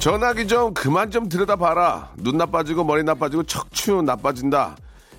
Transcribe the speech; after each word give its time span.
전화기 0.00 0.46
좀 0.46 0.72
그만 0.74 1.10
좀 1.10 1.28
들여다봐라. 1.28 2.12
눈 2.18 2.36
나빠지고 2.36 2.84
머리 2.84 3.02
나빠지고 3.02 3.42
척추 3.42 4.00
나빠진다. 4.00 4.76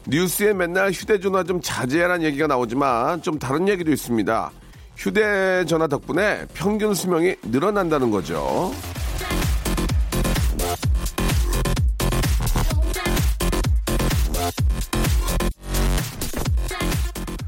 뉴스에 0.08 0.54
맨날 0.54 0.92
휴대전화 0.92 1.44
좀 1.44 1.60
자제하라는 1.62 2.26
얘기가 2.26 2.48
나오지만 2.48 3.22
좀 3.22 3.38
다른 3.38 3.68
얘기도 3.68 3.92
있습니다. 3.92 4.52
휴대전화 4.96 5.88
덕분에 5.88 6.46
평균 6.54 6.94
수명이 6.94 7.36
늘어난다는 7.44 8.10
거죠. 8.10 8.72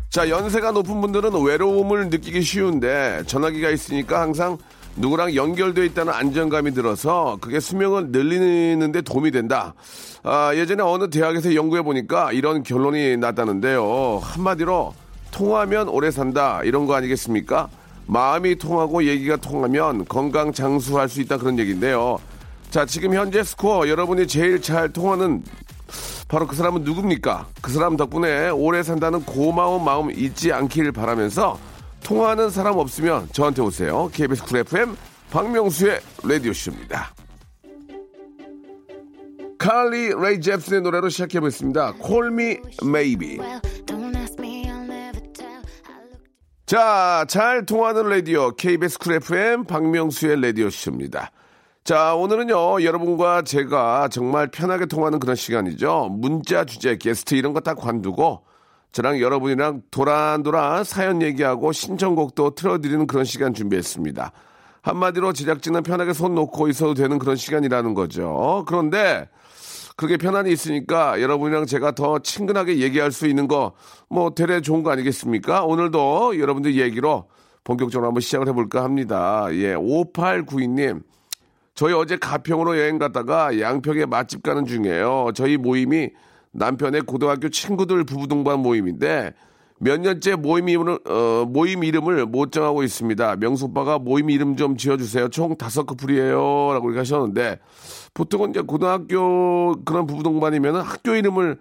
자, 0.09 0.28
연세가 0.28 0.72
높은 0.72 1.00
분들은 1.00 1.42
외로움을 1.42 2.09
느끼기 2.09 2.42
쉬운데 2.42 3.24
전화기가 3.26 3.70
있으니까 3.70 4.20
항상 4.20 4.58
누구랑 4.95 5.36
연결되어 5.36 5.84
있다는 5.86 6.14
안정감이 6.14 6.72
들어서 6.73 7.38
그게 7.42 7.59
수명을 7.59 8.08
늘리는데 8.09 9.02
도움이 9.02 9.31
된다. 9.31 9.73
아, 10.23 10.53
예전에 10.56 10.84
어느 10.84 11.09
대학에서 11.09 11.56
연구해 11.56 11.81
보니까 11.81 12.31
이런 12.31 12.64
결론이 12.64 13.17
났다는데요. 13.17 14.19
한마디로 14.22 14.94
통하면 15.31 15.88
오래 15.88 16.12
산다. 16.12 16.62
이런 16.64 16.86
거 16.86 16.95
아니겠습니까? 16.95 17.69
마음이 18.06 18.56
통하고 18.56 19.06
얘기가 19.06 19.38
통하면 19.38 20.06
건강 20.06 20.52
장수할 20.52 21.08
수 21.08 21.22
있다 21.22 21.38
그런 21.38 21.58
얘기인데요. 21.58 22.19
자, 22.69 22.86
지금 22.86 23.14
현재 23.14 23.44
스코어 23.44 23.88
여러분이 23.88 24.28
제일 24.28 24.62
잘 24.62 24.92
통하는 24.92 25.44
바로 26.28 26.47
그 26.47 26.56
사람은 26.56 26.84
누굽니까? 26.84 27.47
그 27.62 27.72
사람 27.72 27.97
덕분에 27.97 28.50
오래 28.50 28.84
산다는 28.84 29.23
고마운 29.23 29.84
마음 29.84 30.12
잊지 30.12 30.53
않길 30.53 30.92
바라면서 30.92 31.58
통화하는 32.04 32.50
사람 32.50 32.78
없으면 32.78 33.30
저한테 33.32 33.62
오세요. 33.62 34.10
KBS 34.14 34.44
쿨 34.44 34.60
FM 34.60 34.96
박명수의 35.32 36.00
라디오쇼입니다. 36.24 37.14
칼리 39.58 40.10
레이 40.20 40.42
잽슨의 40.42 40.82
노래로 40.82 41.10
시작해보겠습니다. 41.10 41.94
Call 42.04 42.28
Me 42.34 42.58
Maybe. 42.84 43.38
자, 46.66 47.26
잘 47.28 47.66
통하는 47.66 48.10
라디오 48.10 48.52
KBS 48.52 48.98
쿨 48.98 49.14
FM 49.16 49.66
박명수의 49.66 50.42
라디오쇼입니다. 50.42 51.32
자, 51.84 52.16
오늘은요, 52.16 52.84
여러분과 52.84 53.42
제가 53.42 54.08
정말 54.10 54.48
편하게 54.48 54.86
통하는 54.86 55.20
그런 55.20 55.36
시간이죠. 55.36 56.10
문자 56.12 56.64
주제, 56.64 56.96
게스트 56.96 57.36
이런 57.36 57.54
거 57.54 57.64
딱 57.64 57.78
관두고, 57.78 58.44
저랑 58.92 59.22
여러분이랑 59.22 59.84
도란도란 59.89 60.84
사연 60.84 61.22
얘기하고 61.22 61.72
신청곡도 61.72 62.56
틀어드리는 62.56 63.07
그런 63.07 63.24
시간 63.24 63.53
준비했습니다. 63.53 64.31
한마디로 64.81 65.34
제작진은 65.34 65.84
편하게 65.84 66.13
손 66.13 66.35
놓고 66.35 66.68
있어도 66.69 66.94
되는 66.94 67.19
그런 67.19 67.35
시간이라는 67.35 67.94
거죠. 67.94 68.66
그런데, 68.68 69.30
그렇게 69.96 70.18
편안히 70.18 70.51
있으니까 70.51 71.22
여러분이랑 71.22 71.68
제가 71.68 71.91
더 71.91 72.19
친근하게 72.19 72.80
얘기할 72.80 73.12
수 73.12 73.28
있는 73.28 73.47
거, 73.47 73.74
뭐, 74.09 74.31
되레 74.31 74.62
좋은 74.62 74.84
거 74.84 74.91
아니겠습니까? 74.91 75.63
오늘도 75.63 76.40
여러분들 76.40 76.75
얘기로 76.75 77.30
본격적으로 77.63 78.07
한번 78.07 78.22
시작을 78.22 78.47
해볼까 78.47 78.84
합니다. 78.84 79.47
예, 79.51 79.75
5892님. 79.75 81.03
저희 81.75 81.94
어제 81.94 82.18
가평으로 82.18 82.78
여행 82.78 82.97
갔다가 82.97 83.59
양평에 83.59 84.06
맛집 84.06 84.44
가는 84.44 84.66
중이에요. 84.66 85.30
저희 85.35 85.57
모임이 85.57 86.09
남편의 86.51 87.01
고등학교 87.01 87.50
친구들 87.50 88.03
부부 88.03 88.28
동반 88.28 88.59
모임인데 88.59 89.34
몇 89.84 90.00
년째 90.00 90.35
모임 90.35 90.69
이름을, 90.69 91.00
어, 91.09 91.45
모임 91.47 91.84
이름을 91.84 92.28
못 92.28 92.51
정하고 92.51 92.84
있습니다. 92.84 93.38
명수 93.38 93.66
오빠가 93.66 93.97
모임 93.97 94.29
이름 94.29 94.56
좀 94.56 94.78
지어주세요. 94.78 95.29
총 95.29 95.57
다섯 95.57 95.85
커플이에요. 95.85 96.34
라고 96.73 96.89
이렇게 96.89 97.00
하셨는데 97.00 97.57
보통은 98.13 98.51
이제 98.51 98.62
고등학교 98.62 99.84
그런 99.84 100.06
부부 100.06 100.22
동반이면 100.22 100.75
학교 100.81 101.16
이름을 101.16 101.59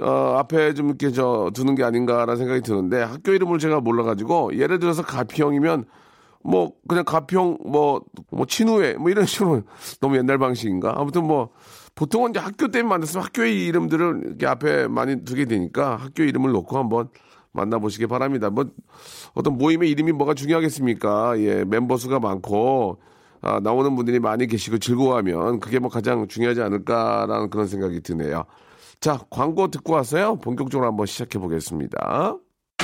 어, 0.00 0.36
앞에 0.38 0.74
좀 0.74 0.88
이렇게 0.88 1.10
저 1.10 1.50
두는 1.54 1.74
게 1.74 1.82
아닌가라는 1.82 2.36
생각이 2.36 2.60
드는데 2.60 3.02
학교 3.02 3.32
이름을 3.32 3.58
제가 3.58 3.80
몰라가지고 3.80 4.56
예를 4.58 4.78
들어서 4.78 5.02
가평이면 5.02 5.86
뭐 6.44 6.72
그냥 6.86 7.04
가평 7.04 7.58
뭐뭐 7.64 8.46
친우회 8.46 8.94
뭐 8.94 9.10
이런 9.10 9.26
식으로 9.26 9.62
너무 10.00 10.16
옛날 10.16 10.38
방식인가 10.38 10.94
아무튼 10.96 11.24
뭐 11.26 11.50
보통은 11.96 12.30
이제 12.30 12.38
학교 12.38 12.68
때문에 12.68 12.90
만났으면 12.90 13.24
학교의 13.24 13.66
이름들을 13.66 14.22
이렇게 14.26 14.46
앞에 14.46 14.86
많이 14.86 15.24
두게 15.24 15.46
되니까 15.46 15.96
학교 15.96 16.22
이름을 16.22 16.52
놓고 16.52 16.78
한번 16.78 17.08
만나보시기 17.52 18.06
바랍니다. 18.06 18.50
뭐 18.50 18.66
어떤 19.34 19.56
모임의 19.56 19.90
이름이 19.90 20.12
뭐가 20.12 20.34
중요하겠습니까? 20.34 21.40
예 21.40 21.64
멤버 21.64 21.96
수가 21.96 22.20
많고 22.20 23.00
아, 23.40 23.60
나오는 23.60 23.96
분들이 23.96 24.20
많이 24.20 24.46
계시고 24.46 24.78
즐거워하면 24.78 25.58
그게 25.58 25.78
뭐 25.78 25.88
가장 25.88 26.28
중요하지 26.28 26.60
않을까라는 26.60 27.48
그런 27.48 27.66
생각이 27.66 28.02
드네요. 28.02 28.44
자 29.00 29.18
광고 29.30 29.68
듣고 29.68 29.94
왔어요. 29.94 30.36
본격적으로 30.36 30.86
한번 30.86 31.06
시작해 31.06 31.38
보겠습니다. 31.38 32.36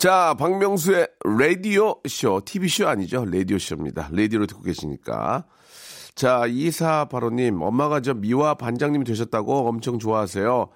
자, 0.00 0.34
박명수의 0.38 1.08
라디오 1.38 1.96
쇼, 2.08 2.40
TV쇼 2.42 2.88
아니죠? 2.88 3.26
라디오 3.26 3.58
쇼입니다. 3.58 4.08
라디오로 4.10 4.46
듣고 4.46 4.62
계시니까. 4.62 5.44
자, 6.14 6.46
이사 6.48 7.04
바로님, 7.04 7.60
엄마가 7.60 8.00
저 8.00 8.14
미화 8.14 8.54
반장님이 8.54 9.04
되셨다고 9.04 9.68
엄청 9.68 9.98
좋아하세요. 9.98 10.70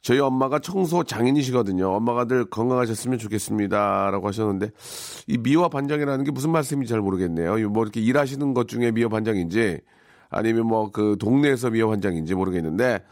저희 0.00 0.18
엄마가 0.18 0.60
청소 0.60 1.04
장인이시거든요. 1.04 1.92
엄마가 1.92 2.24
늘 2.24 2.46
건강하셨으면 2.46 3.18
좋겠습니다. 3.18 4.10
라고 4.10 4.28
하셨는데, 4.28 4.70
이 5.26 5.36
미화 5.36 5.68
반장이라는 5.68 6.24
게 6.24 6.30
무슨 6.30 6.48
말씀인지 6.48 6.88
잘 6.88 7.02
모르겠네요. 7.02 7.58
이뭐 7.58 7.82
이렇게 7.82 8.00
일하시는 8.00 8.54
것 8.54 8.66
중에 8.66 8.92
미화 8.92 9.10
반장인지, 9.10 9.80
아니면 10.30 10.68
뭐 10.68 10.90
그 10.90 11.18
동네에서 11.20 11.68
미화 11.68 11.86
반장인지 11.88 12.34
모르겠는데, 12.34 13.02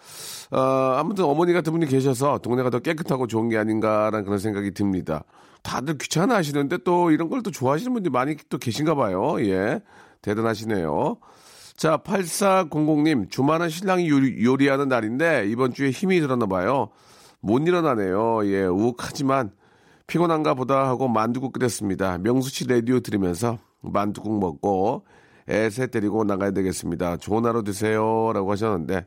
어, 0.52 0.58
아무튼 0.98 1.24
어머니 1.24 1.52
같은 1.52 1.72
분이 1.72 1.86
계셔서 1.86 2.38
동네가 2.38 2.70
더 2.70 2.78
깨끗하고 2.78 3.26
좋은 3.26 3.48
게 3.48 3.56
아닌가라는 3.56 4.24
그런 4.24 4.38
생각이 4.38 4.72
듭니다. 4.72 5.24
다들 5.62 5.96
귀찮아 5.98 6.34
하시는데 6.36 6.78
또 6.84 7.10
이런 7.10 7.28
걸 7.28 7.42
또 7.42 7.50
좋아하시는 7.50 7.92
분들이 7.92 8.12
많이 8.12 8.36
또 8.48 8.58
계신가 8.58 8.94
봐요. 8.94 9.36
예. 9.40 9.80
대단하시네요. 10.20 11.16
자, 11.76 11.96
8400님, 11.96 13.30
주말은 13.30 13.68
신랑이 13.70 14.08
요리, 14.08 14.44
요리하는 14.44 14.88
날인데 14.88 15.46
이번 15.48 15.72
주에 15.72 15.90
힘이 15.90 16.20
들었나 16.20 16.46
봐요. 16.46 16.90
못 17.40 17.66
일어나네요. 17.66 18.46
예, 18.46 18.64
우욱하지만 18.64 19.50
피곤한가 20.06 20.54
보다 20.54 20.86
하고 20.86 21.08
만두국 21.08 21.52
끓였습니다. 21.52 22.18
명수 22.18 22.50
씨 22.50 22.68
라디오 22.68 23.00
들으면서 23.00 23.58
만두국 23.80 24.38
먹고 24.38 25.04
애새 25.48 25.88
데리고 25.88 26.22
나가야 26.24 26.52
되겠습니다. 26.52 27.16
좋은 27.16 27.44
하루 27.46 27.64
되세요. 27.64 28.30
라고 28.32 28.52
하셨는데, 28.52 29.06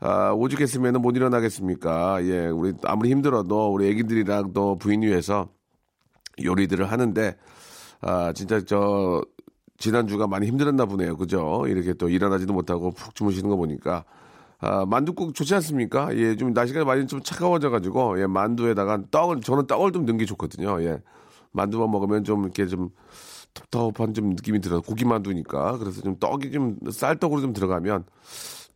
아, 0.00 0.30
오죽했으면 0.32 1.00
못 1.02 1.16
일어나겠습니까? 1.16 2.24
예, 2.24 2.46
우리 2.46 2.72
아무리 2.84 3.10
힘들어도 3.10 3.72
우리 3.72 3.88
애기들이랑 3.88 4.52
또 4.52 4.78
부인 4.78 5.02
위해서 5.02 5.48
요리들을 6.42 6.90
하는데, 6.90 7.36
아, 8.00 8.32
진짜 8.32 8.60
저, 8.64 9.22
지난주가 9.76 10.26
많이 10.26 10.46
힘들었나 10.46 10.86
보네요. 10.86 11.16
그죠? 11.16 11.64
이렇게 11.66 11.94
또 11.94 12.08
일어나지도 12.08 12.52
못하고 12.52 12.92
푹 12.92 13.14
주무시는 13.14 13.48
거 13.50 13.56
보니까. 13.56 14.04
아, 14.60 14.84
만두국 14.86 15.34
좋지 15.34 15.54
않습니까? 15.56 16.16
예, 16.16 16.36
좀 16.36 16.52
날씨가 16.52 16.84
많이 16.84 17.06
좀 17.06 17.20
차가워져가지고, 17.22 18.20
예, 18.20 18.26
만두에다가 18.26 19.02
떡을, 19.10 19.40
저는 19.40 19.66
떡을 19.66 19.92
좀 19.92 20.04
넣은 20.04 20.18
게 20.18 20.24
좋거든요. 20.24 20.80
예. 20.82 21.00
만두만 21.52 21.90
먹으면 21.90 22.24
좀 22.24 22.42
이렇게 22.44 22.66
좀 22.66 22.90
텁텁한 23.70 24.14
좀 24.14 24.30
느낌이 24.30 24.60
들어요. 24.60 24.80
고기 24.82 25.04
만두니까. 25.04 25.78
그래서 25.78 26.02
좀 26.02 26.16
떡이 26.18 26.52
좀 26.52 26.76
쌀떡으로 26.90 27.40
좀 27.40 27.52
들어가면 27.52 28.04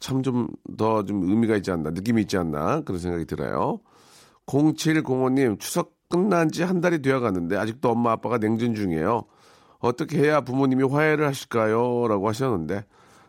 참 0.02 0.22
좀더좀 0.22 1.22
의미가 1.30 1.56
있지 1.56 1.70
않나, 1.70 1.90
느낌이 1.90 2.22
있지 2.22 2.36
않나, 2.36 2.80
그런 2.82 3.00
생각이 3.00 3.24
들어요. 3.24 3.80
0705님, 4.46 5.58
추석 5.60 5.94
끝난 6.10 6.50
지 6.50 6.62
한 6.64 6.80
달이 6.82 7.00
되어 7.00 7.20
가는데 7.20 7.56
아직도 7.56 7.90
엄마 7.90 8.12
아빠가 8.12 8.36
냉전 8.38 8.74
중이에요. 8.74 9.22
어떻게 9.78 10.18
해야 10.18 10.40
부모님이 10.42 10.82
화해를 10.84 11.26
하실까요? 11.26 12.06
라고 12.08 12.28
하셨는데, 12.28 12.84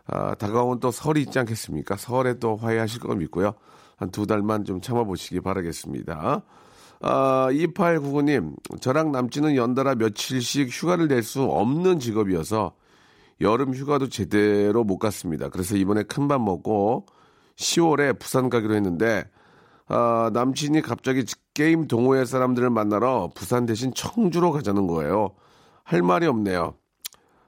아, 0.08 0.36
다가온 0.36 0.80
또 0.82 0.92
설이 0.92 1.22
있지 1.22 1.40
않겠습니까? 1.40 1.96
설에 1.96 2.40
또 2.40 2.58
화해하실 2.58 3.00
거 3.02 3.16
믿고요. 3.16 3.54
한 3.96 4.10
두 4.12 4.26
달만 4.26 4.66
좀 4.66 4.82
참아보시기 4.82 5.40
바라겠습니다. 5.42 6.42
아, 7.02 7.48
2899님, 7.52 8.56
저랑 8.82 9.12
남친은 9.12 9.56
연달아 9.56 9.96
며칠씩 9.96 10.70
휴가를 10.72 11.08
낼 11.08 11.22
수 11.24 11.44
없는 11.44 12.00
직업이어서 12.00 12.74
여름 13.42 13.74
휴가도 13.74 14.10
제대로 14.10 14.84
못 14.84 14.98
갔습니다. 14.98 15.50
그래서 15.50 15.76
이번에 15.76 16.04
큰 16.04 16.28
밥 16.28 16.42
먹고 16.42 17.06
10월에 17.56 18.18
부산 18.20 18.50
가기로 18.50 18.76
했는데, 18.76 19.26
아, 19.88 20.32
남친이 20.34 20.82
갑자기 20.82 21.26
게임 21.54 21.88
동호회 21.88 22.26
사람들을 22.26 22.70
만나러 22.70 23.30
부산 23.36 23.66
대신 23.66 23.94
청주로 23.94 24.52
가자는 24.52 24.88
거예요. 24.88 25.32
할 25.84 26.02
말이 26.02 26.26
없네요. 26.26 26.76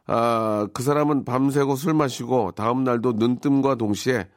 아, 0.07 0.67
그 0.73 0.83
사람은 0.83 1.25
밤새고 1.25 1.75
술 1.75 1.93
마시고 1.93 2.51
다음 2.51 2.83
날도 2.83 3.13
눈뜸과 3.13 3.75
동시에 3.75 4.27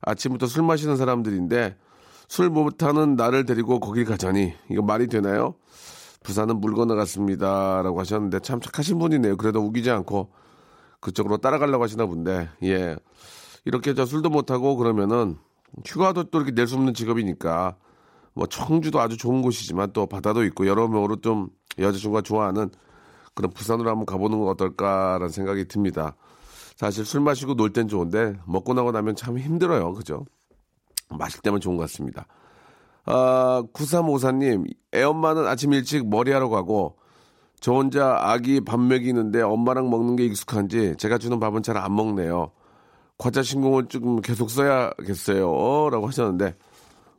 아침부터 0.00 0.46
술 0.46 0.62
마시는 0.62 0.96
사람들인데 0.96 1.76
술 2.28 2.48
못하는 2.50 3.16
나를 3.16 3.44
데리고 3.44 3.80
거길 3.80 4.04
가자니 4.04 4.54
이거 4.70 4.82
말이 4.82 5.06
되나요? 5.08 5.54
부산은 6.22 6.60
물 6.60 6.74
건너갔습니다. 6.74 7.82
라고 7.82 8.00
하셨는데 8.00 8.40
참 8.40 8.60
착하신 8.60 8.98
분이네요. 8.98 9.36
그래도 9.36 9.60
우기지 9.60 9.90
않고 9.90 10.30
그쪽으로 11.00 11.38
따라가려고 11.38 11.84
하시나 11.84 12.06
본데, 12.06 12.48
예. 12.64 12.96
이렇게 13.64 13.94
저 13.94 14.06
술도 14.06 14.30
못하고 14.30 14.76
그러면은 14.76 15.36
휴가도 15.86 16.24
또 16.24 16.38
이렇게 16.38 16.52
낼 16.52 16.66
수 16.66 16.76
없는 16.76 16.94
직업이니까 16.94 17.76
뭐 18.34 18.46
청주도 18.46 19.00
아주 19.00 19.16
좋은 19.16 19.42
곳이지만 19.42 19.92
또 19.92 20.06
바다도 20.06 20.44
있고 20.44 20.66
여러모로 20.66 21.16
좀 21.16 21.48
여자친구가 21.78 22.22
좋아하는 22.22 22.70
그런 23.34 23.52
부산으로 23.52 23.90
한번 23.90 24.06
가보는 24.06 24.38
건 24.38 24.48
어떨까라는 24.48 25.28
생각이 25.28 25.66
듭니다. 25.66 26.16
사실 26.76 27.04
술 27.04 27.20
마시고 27.20 27.54
놀 27.54 27.70
땐 27.72 27.88
좋은데 27.88 28.34
먹고 28.46 28.74
나고 28.74 28.92
나면 28.92 29.16
참 29.16 29.38
힘들어요. 29.38 29.92
그죠? 29.94 30.24
마실 31.10 31.40
때만 31.42 31.60
좋은 31.60 31.76
것 31.76 31.82
같습니다. 31.82 32.26
아, 33.04 33.62
9354님, 33.72 34.66
애엄마는 34.94 35.46
아침 35.46 35.72
일찍 35.72 36.08
머리하러 36.08 36.48
가고 36.48 36.97
저 37.60 37.72
혼자 37.72 38.16
아기 38.20 38.60
밥 38.60 38.78
먹이는데 38.80 39.42
엄마랑 39.42 39.90
먹는 39.90 40.16
게 40.16 40.24
익숙한지 40.24 40.94
제가 40.98 41.18
주는 41.18 41.38
밥은 41.40 41.62
잘 41.62 41.76
안 41.76 41.94
먹네요. 41.94 42.50
과자 43.18 43.42
신공을 43.42 43.86
좀 43.86 44.20
계속 44.20 44.48
써야겠어요. 44.50 45.90
라고 45.90 46.06
하셨는데, 46.06 46.54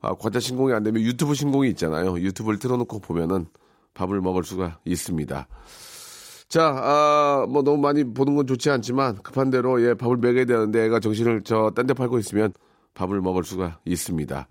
아, 0.02 0.14
과자 0.16 0.40
신공이 0.40 0.72
안 0.74 0.82
되면 0.84 1.02
유튜브 1.02 1.34
신공이 1.36 1.68
있잖아요. 1.72 2.18
유튜브를 2.20 2.58
틀어놓고 2.58 3.00
보면은 3.00 3.48
밥을 3.96 4.22
먹을 4.22 4.44
수가 4.46 4.80
있습니다. 4.86 5.48
자, 6.48 6.64
아, 6.68 7.46
뭐 7.50 7.62
너무 7.64 7.78
많이 7.80 8.06
보는 8.06 8.36
건 8.36 8.48
좋지 8.48 8.70
않지만 8.70 9.18
급한 9.24 9.50
대로 9.50 9.82
예, 9.86 9.94
밥을 9.94 10.18
먹여야 10.18 10.46
되는데 10.46 10.86
애가 10.86 11.00
정신을 11.02 11.44
저 11.44 11.72
딴 11.76 11.86
데 11.86 11.94
팔고 11.94 12.18
있으면 12.20 12.54
밥을 12.94 13.20
먹을 13.22 13.44
수가 13.44 13.80
있습니다. 13.86 14.48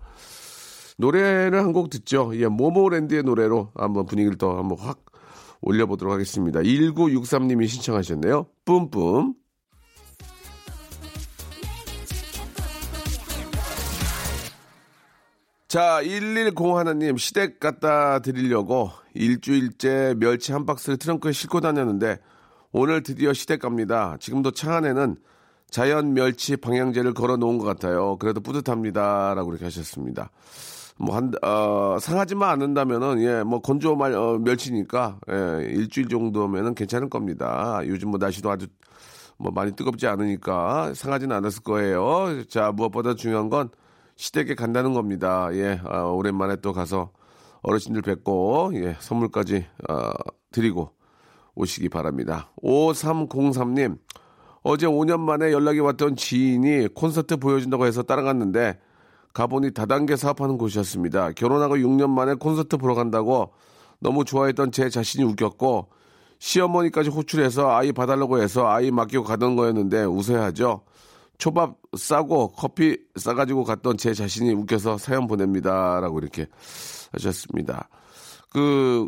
노래를 0.97 1.59
한 1.63 1.73
곡 1.73 1.89
듣죠. 1.89 2.31
예, 2.35 2.47
모모랜드의 2.47 3.23
노래로 3.23 3.71
한번 3.75 4.05
분위기를 4.05 4.37
더 4.37 4.55
한번 4.57 4.77
확 4.77 4.99
올려보도록 5.61 6.13
하겠습니다. 6.13 6.61
1963님이 6.61 7.67
신청하셨네요. 7.67 8.47
뿜뿜. 8.65 9.35
자, 15.67 16.01
110 16.01 16.55
하나님, 16.75 17.17
시댁 17.17 17.59
갖다 17.59 18.19
드리려고 18.19 18.89
일주일째 19.13 20.15
멸치 20.17 20.51
한 20.51 20.65
박스를 20.65 20.97
트렁크에 20.97 21.31
싣고 21.31 21.61
다녔는데, 21.61 22.17
오늘 22.71 23.03
드디어 23.03 23.33
시댁 23.33 23.61
갑니다. 23.61 24.17
지금도 24.19 24.51
차 24.51 24.77
안에는 24.77 25.17
자연 25.69 26.13
멸치 26.13 26.57
방향제를 26.57 27.13
걸어 27.13 27.37
놓은 27.37 27.59
것 27.59 27.65
같아요. 27.65 28.17
그래도 28.17 28.41
뿌듯합니다. 28.41 29.35
라고 29.35 29.51
이렇게 29.51 29.65
하셨습니다. 29.65 30.31
뭐, 31.01 31.15
한, 31.15 31.31
어, 31.41 31.97
상하지만 31.99 32.49
않는다면은, 32.49 33.21
예, 33.21 33.41
뭐, 33.43 33.61
건조 33.61 33.95
말, 33.95 34.13
어, 34.13 34.37
멸치니까, 34.37 35.19
예, 35.31 35.65
일주일 35.71 36.09
정도면은 36.09 36.75
괜찮을 36.75 37.09
겁니다. 37.09 37.79
요즘 37.85 38.09
뭐 38.09 38.19
날씨도 38.19 38.51
아주, 38.51 38.67
뭐, 39.37 39.49
많이 39.49 39.71
뜨겁지 39.71 40.07
않으니까 40.07 40.93
상하지는 40.93 41.33
않았을 41.37 41.63
거예요. 41.63 42.43
자, 42.49 42.73
무엇보다 42.73 43.15
중요한 43.15 43.49
건 43.49 43.69
시댁에 44.17 44.55
간다는 44.55 44.93
겁니다. 44.93 45.47
예, 45.53 45.79
아, 45.85 46.01
오랜만에 46.01 46.57
또 46.57 46.73
가서 46.73 47.11
어르신들 47.61 48.01
뵙고, 48.01 48.71
예, 48.73 48.97
선물까지, 48.99 49.65
어, 49.87 50.11
드리고 50.51 50.91
오시기 51.55 51.87
바랍니다. 51.87 52.51
5303님, 52.61 53.97
어제 54.63 54.85
5년 54.85 55.21
만에 55.21 55.53
연락이 55.53 55.79
왔던 55.79 56.17
지인이 56.17 56.89
콘서트 56.89 57.37
보여준다고 57.37 57.85
해서 57.85 58.03
따라갔는데, 58.03 58.79
가보니 59.33 59.73
다단계 59.73 60.15
사업하는 60.15 60.57
곳이었습니다. 60.57 61.33
결혼하고 61.33 61.75
6년 61.77 62.09
만에 62.09 62.33
콘서트 62.33 62.77
보러 62.77 62.95
간다고 62.95 63.53
너무 63.99 64.25
좋아했던 64.25 64.71
제 64.71 64.89
자신이 64.89 65.23
웃겼고 65.23 65.89
시어머니까지 66.39 67.09
호출해서 67.09 67.69
아이 67.69 67.91
봐달라고 67.91 68.41
해서 68.41 68.67
아이 68.67 68.91
맡기고 68.91 69.23
가던 69.23 69.55
거였는데 69.55 70.05
웃어야죠. 70.05 70.81
초밥 71.37 71.77
싸고 71.97 72.49
커피 72.49 72.97
싸가지고 73.15 73.63
갔던 73.63 73.97
제 73.97 74.13
자신이 74.13 74.53
웃겨서 74.53 74.97
사연 74.97 75.27
보냅니다. 75.27 75.99
라고 75.99 76.19
이렇게 76.19 76.47
하셨습니다. 77.13 77.89
그 78.51 79.07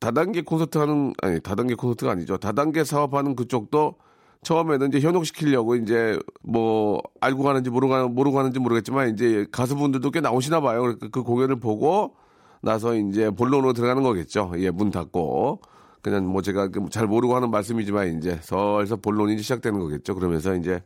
다단계 0.00 0.42
콘서트 0.42 0.78
하는 0.78 1.12
아니 1.22 1.40
다단계 1.40 1.74
콘서트가 1.74 2.12
아니죠. 2.12 2.36
다단계 2.36 2.84
사업하는 2.84 3.36
그쪽도 3.36 3.96
처음에는 4.42 4.88
이제 4.88 5.00
현혹시키려고 5.00 5.76
이제 5.76 6.18
뭐 6.42 7.02
알고 7.20 7.42
가는지 7.42 7.70
모르고, 7.70 7.92
가는, 7.92 8.14
모르고 8.14 8.36
가는지 8.36 8.58
모르겠지만 8.58 9.10
이제 9.14 9.46
가수분들도 9.50 10.10
꽤 10.10 10.20
나오시나 10.20 10.60
봐요. 10.60 10.94
그, 11.00 11.10
그 11.10 11.22
공연을 11.22 11.56
보고 11.60 12.14
나서 12.62 12.94
이제 12.94 13.30
본론으로 13.30 13.72
들어가는 13.72 14.02
거겠죠. 14.02 14.52
예, 14.58 14.70
문 14.70 14.90
닫고. 14.90 15.60
그냥 16.02 16.26
뭐 16.26 16.40
제가 16.42 16.68
그잘 16.68 17.06
모르고 17.08 17.34
하는 17.34 17.50
말씀이지만 17.50 18.16
이제 18.18 18.38
설서 18.42 18.96
본론이 18.96 19.38
시작되는 19.38 19.78
거겠죠. 19.80 20.14
그러면서 20.14 20.54
이제 20.54 20.80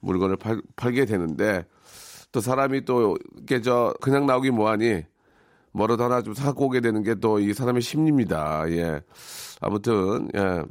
물건을 0.00 0.36
팔, 0.36 0.62
팔게 0.76 1.04
되는데 1.04 1.66
또 2.32 2.40
사람이 2.40 2.84
또저 2.86 3.94
그냥 4.00 4.26
나오기 4.26 4.50
뭐하니 4.50 5.02
뭐라도 5.72 6.04
하나 6.04 6.22
좀 6.22 6.32
사고 6.32 6.66
오게 6.66 6.80
되는 6.80 7.02
게 7.02 7.14
또 7.16 7.38
이 7.38 7.52
사람의 7.52 7.82
심리입니다. 7.82 8.64
예. 8.70 9.02
아무튼, 9.60 10.28
예. 10.34 10.62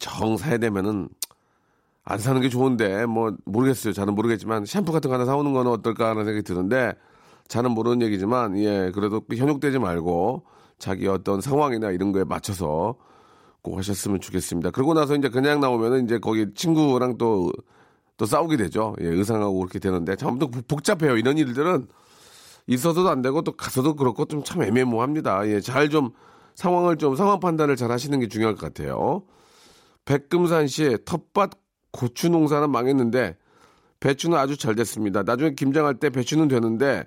정 0.00 0.36
사야 0.36 0.58
되면은 0.58 1.08
안 2.04 2.18
사는 2.18 2.40
게 2.40 2.48
좋은데 2.48 3.06
뭐 3.06 3.34
모르겠어요. 3.44 3.92
저는 3.92 4.14
모르겠지만 4.14 4.64
샴푸 4.66 4.92
같은 4.92 5.08
거 5.08 5.14
하나 5.14 5.24
사오는 5.24 5.52
거는 5.52 5.70
어떨까 5.72 6.10
하는 6.10 6.24
생각이 6.24 6.42
드는데 6.44 6.92
저는 7.48 7.72
모르는 7.72 8.02
얘기지만 8.02 8.58
예 8.58 8.90
그래도 8.94 9.22
현혹되지 9.34 9.78
말고 9.78 10.44
자기 10.78 11.08
어떤 11.08 11.40
상황이나 11.40 11.90
이런 11.90 12.12
거에 12.12 12.24
맞춰서 12.24 12.96
꼭 13.62 13.78
하셨으면 13.78 14.20
좋겠습니다. 14.20 14.70
그러고 14.70 14.94
나서 14.94 15.16
이제 15.16 15.28
그냥 15.28 15.60
나오면은 15.60 16.04
이제 16.04 16.18
거기 16.18 16.46
친구랑 16.54 17.18
또 17.18 17.50
또 18.16 18.24
싸우게 18.24 18.56
되죠. 18.56 18.94
예, 19.00 19.06
의상하고 19.08 19.58
그렇게 19.58 19.78
되는데 19.78 20.16
참또 20.16 20.48
복잡해요. 20.50 21.16
이런 21.16 21.36
일들은 21.38 21.86
있어서도 22.66 23.08
안 23.10 23.22
되고 23.22 23.42
또 23.42 23.52
가서도 23.52 23.94
그렇고 23.96 24.24
좀 24.24 24.42
참 24.42 24.62
애매모호합니다. 24.62 25.46
예, 25.48 25.60
잘 25.60 25.88
좀 25.90 26.10
상황을 26.54 26.96
좀 26.96 27.14
상황 27.16 27.38
판단을 27.40 27.76
잘 27.76 27.90
하시는 27.92 28.18
게 28.18 28.28
중요할 28.28 28.54
것 28.54 28.72
같아요. 28.72 29.22
백금산시 30.06 30.98
텃밭 31.04 31.50
고추 31.92 32.30
농사는 32.30 32.70
망했는데 32.70 33.36
배추는 34.00 34.38
아주 34.38 34.56
잘 34.56 34.74
됐습니다. 34.74 35.22
나중에 35.22 35.54
김장할 35.54 35.96
때 35.96 36.08
배추는 36.10 36.48
되는데 36.48 37.04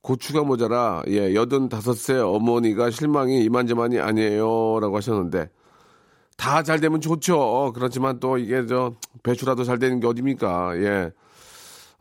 고추가 0.00 0.44
모자라 0.44 1.02
예 1.08 1.34
여든 1.34 1.68
다섯 1.68 1.94
세 1.94 2.16
어머니가 2.18 2.90
실망이 2.90 3.44
이만저만이 3.44 3.98
아니에요라고 4.00 4.96
하셨는데 4.96 5.50
다 6.36 6.62
잘 6.62 6.80
되면 6.80 7.00
좋죠. 7.00 7.72
그렇지만 7.74 8.20
또 8.20 8.38
이게 8.38 8.64
저 8.66 8.94
배추라도 9.24 9.64
잘 9.64 9.78
되는 9.78 9.98
게 10.00 10.06
어딥니까? 10.06 10.76
예. 10.78 11.12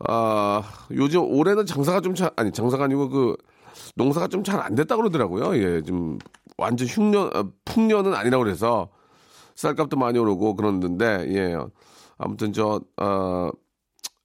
아 0.07 0.61
요즘 0.91 1.23
올해는 1.23 1.65
장사가 1.65 2.01
좀 2.01 2.13
잘 2.13 2.29
아니 2.35 2.51
장사가 2.51 2.83
아니고 2.85 3.09
그 3.09 3.35
농사가 3.95 4.27
좀 4.27 4.43
잘 4.43 4.59
안 4.61 4.75
됐다 4.75 4.95
그러더라고요. 4.95 5.55
예, 5.57 5.81
좀 5.81 6.19
완전 6.57 6.87
흉년 6.87 7.31
아, 7.33 7.43
풍년은 7.65 8.13
아니라고 8.13 8.43
그래서 8.43 8.89
쌀값도 9.57 9.97
많이 9.97 10.17
오르고 10.17 10.55
그러는데 10.55 11.25
예 11.35 11.57
아무튼 12.17 12.53
저 12.53 12.79
어, 12.95 13.49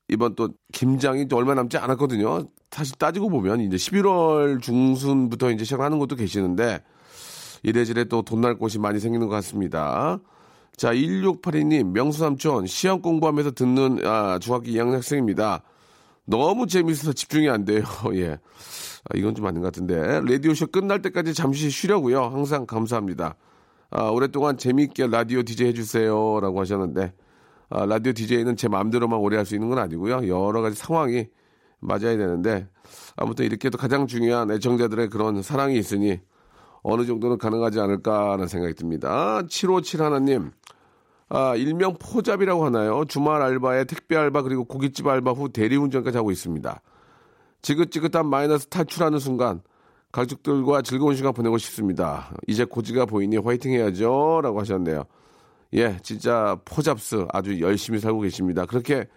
이번 0.09 0.37
또 0.37 0.51
김장이 0.73 1.27
또 1.27 1.37
얼마 1.37 1.55
남지 1.55 1.79
않았거든요. 1.79 2.45
사실 2.71 2.97
따지고 2.97 3.29
보면 3.31 3.61
이제 3.63 3.77
11월 3.77 4.63
중순부터 4.63 5.51
이제 5.51 5.65
시작하는 5.65 5.99
것도 5.99 6.15
계시는데 6.17 6.83
이래저래 7.63 8.05
또 8.05 8.23
돈 8.23 8.41
날 8.41 8.57
곳이 8.57 8.79
많이 8.79 9.01
생기는 9.01 9.27
것 9.29 9.35
같습니다. 9.37 10.21
자, 10.77 10.93
1682님, 10.95 11.93
명수삼촌, 11.93 12.67
시험 12.67 13.03
공부하면서 13.03 13.51
듣는, 13.53 14.05
아, 14.07 14.39
중학교 14.41 14.65
2학년 14.67 14.93
학생입니다. 14.93 15.63
너무 16.27 16.67
재밌어서 16.67 17.13
집중이 17.13 17.49
안 17.51 17.65
돼요. 17.67 17.83
예. 18.15 18.33
아, 18.33 19.17
이건 19.17 19.35
좀 19.35 19.47
아닌 19.47 19.61
것 19.61 19.67
같은데. 19.67 20.23
라디오쇼 20.27 20.69
끝날 20.69 21.03
때까지 21.03 21.35
잠시 21.35 21.69
쉬려고요. 21.71 22.23
항상 22.23 22.65
감사합니다. 22.67 23.37
아, 23.95 24.09
오랫동안 24.09 24.57
재미있게 24.57 25.07
라디오 25.09 25.43
디제이 25.43 25.69
해주세요. 25.69 26.41
라고 26.41 26.61
하셨는데, 26.61 27.13
아, 27.69 27.85
라디오 27.85 28.15
디제이는 28.15 28.57
제 28.57 28.67
마음대로만 28.69 29.19
오래 29.21 29.37
할 29.37 29.45
수 29.45 29.55
있는 29.55 29.69
건 29.69 29.79
아니고요. 29.79 30.29
여러 30.29 30.63
가지 30.63 30.77
상황이 30.77 31.27
맞아야 31.81 32.17
되는데, 32.17 32.69
아무튼 33.17 33.45
이렇게 33.45 33.69
도 33.69 33.77
가장 33.77 34.07
중요한 34.07 34.51
애청자들의 34.51 35.11
그런 35.11 35.43
사랑이 35.43 35.77
있으니, 35.77 36.21
어느 36.83 37.05
정도는 37.05 37.37
가능하지 37.37 37.81
않을까라는 37.81 38.49
생각이 38.49 38.75
듭니다. 38.75 39.43
757 39.47 40.03
하나님, 40.03 40.53
아, 41.29 41.55
일명 41.55 41.95
포잡이라고 42.01 42.65
하나요? 42.65 43.05
주말 43.07 43.43
알바에 43.43 43.85
택배 43.85 44.17
알바 44.17 44.43
그리고 44.43 44.65
고깃집 44.65 45.07
알바 45.07 45.33
후 45.33 45.51
대리운전까지 45.51 46.17
하고 46.17 46.31
있습니다. 46.31 46.81
지긋지긋한 47.61 48.27
마이너스 48.27 48.67
탈출하는 48.69 49.19
순간 49.19 49.61
가족들과 50.13 50.83
즐거운 50.83 51.17
시간 51.17 51.33
보내고 51.33 51.59
싶습니다. 51.59 52.33
이제 52.47 52.65
고지가 52.65 53.07
보이니 53.07 53.39
화이팅 53.39 53.73
해야죠. 53.73 54.41
라고 54.43 54.61
하셨네요. 54.61 55.05
예, 55.75 55.97
진짜 56.03 56.59
포잡스 56.67 57.27
아주 57.31 57.61
열심히 57.61 57.99
살고 57.99 58.21
계십니다. 58.21 58.67
그렇게 58.67 59.09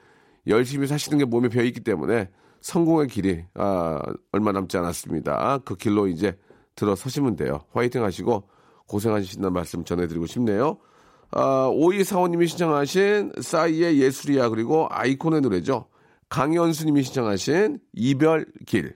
열심히 0.47 0.87
사시는 0.87 1.17
게 1.17 1.25
몸에 1.25 1.49
배어있기 1.49 1.81
때문에 1.81 2.29
성공의 2.61 3.07
길이 3.07 3.43
아, 3.55 4.01
얼마 4.31 4.53
남지 4.53 4.77
않았습니다. 4.77 5.59
그 5.65 5.75
길로 5.75 6.07
이제 6.07 6.37
들어서시면 6.75 7.35
돼요. 7.35 7.61
화이팅 7.73 8.03
하시고 8.03 8.47
고생하신다는 8.87 9.53
말씀 9.53 9.83
전해드리고 9.83 10.25
싶네요. 10.27 10.77
아, 11.31 11.69
오이사원님이 11.73 12.47
신청하신 12.47 13.33
싸이의 13.41 13.99
예술이야 13.99 14.49
그리고 14.49 14.87
아이콘의 14.89 15.41
노래죠. 15.41 15.87
강현수님이 16.29 17.03
신청하신 17.03 17.79
이별길. 17.93 18.95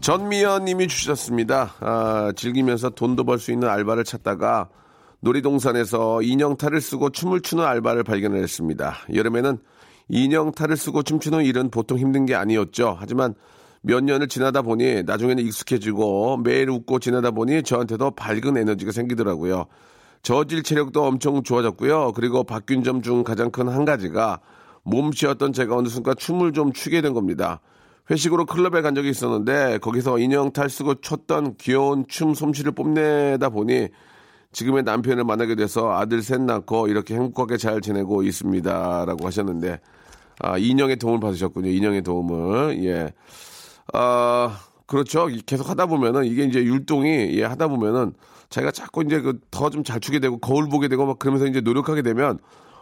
전미연 0.00 0.64
님이 0.64 0.88
주셨습니다. 0.88 1.74
아, 1.80 2.32
즐기면서 2.34 2.90
돈도 2.90 3.24
벌 3.24 3.38
수 3.38 3.52
있는 3.52 3.68
알바를 3.68 4.04
찾다가 4.04 4.68
놀이동산에서 5.20 6.22
인형 6.22 6.56
탈을 6.56 6.80
쓰고 6.80 7.10
춤을 7.10 7.42
추는 7.42 7.64
알바를 7.64 8.04
발견했습니다. 8.04 8.96
여름에는 9.14 9.58
인형 10.08 10.52
탈을 10.52 10.76
쓰고 10.76 11.02
춤추는 11.02 11.44
일은 11.44 11.70
보통 11.70 11.98
힘든 11.98 12.24
게 12.24 12.34
아니었죠. 12.34 12.96
하지만 12.98 13.34
몇 13.82 14.02
년을 14.02 14.28
지나다 14.28 14.62
보니 14.62 15.02
나중에는 15.04 15.44
익숙해지고 15.44 16.38
매일 16.38 16.70
웃고 16.70 16.98
지나다 16.98 17.30
보니 17.30 17.62
저한테도 17.62 18.12
밝은 18.12 18.56
에너지가 18.56 18.92
생기더라고요. 18.92 19.66
저질 20.22 20.62
체력도 20.62 21.04
엄청 21.04 21.42
좋아졌고요. 21.42 22.12
그리고 22.12 22.44
바뀐 22.44 22.82
점 22.82 23.02
중 23.02 23.22
가장 23.22 23.50
큰 23.50 23.68
한 23.68 23.84
가지가 23.84 24.40
몸치였던 24.82 25.52
제가 25.52 25.76
어느 25.76 25.88
순간 25.88 26.14
춤을 26.16 26.52
좀 26.52 26.72
추게 26.72 27.02
된 27.02 27.12
겁니다. 27.12 27.60
회식으로 28.10 28.46
클럽에 28.46 28.82
간 28.82 28.94
적이 28.94 29.10
있었는데 29.10 29.78
거기서 29.78 30.18
인형 30.18 30.52
탈 30.52 30.68
쓰고 30.68 30.96
췄던 30.96 31.56
귀여운 31.58 32.04
춤 32.08 32.34
솜씨를 32.34 32.72
뽐내다 32.72 33.50
보니 33.50 33.88
지금의 34.52 34.82
남편을 34.82 35.24
만나게 35.24 35.54
돼서 35.54 35.92
아들 35.92 36.22
셋 36.22 36.40
낳고 36.40 36.88
이렇게 36.88 37.14
행복하게 37.14 37.56
잘 37.56 37.80
지내고 37.80 38.22
있습니다라고 38.24 39.26
하셨는데 39.26 39.78
아 40.40 40.58
인형의 40.58 40.96
도움을 40.96 41.20
받으셨군요. 41.20 41.68
인형의 41.70 42.02
도움을. 42.02 42.82
예. 42.84 43.12
아, 43.92 44.58
그렇죠. 44.86 45.28
계속 45.46 45.68
하다 45.70 45.86
보면은 45.86 46.24
이게 46.24 46.44
이제 46.44 46.60
율동이 46.64 47.30
예, 47.38 47.44
하다 47.44 47.68
보면은 47.68 48.12
자기가 48.48 48.72
자꾸 48.72 49.02
이제 49.04 49.20
그 49.20 49.38
더 49.50 49.70
좀 49.70 49.84
잘 49.84 50.00
추게 50.00 50.18
되고 50.18 50.38
거울 50.38 50.68
보게 50.68 50.88
되고 50.88 51.06
막 51.06 51.18
그러면서 51.18 51.46
이제 51.46 51.60
노력하게 51.60 52.02
되면 52.02 52.38